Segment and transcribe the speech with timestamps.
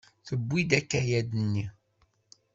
[0.27, 1.65] Tewwi-d akayad-nni.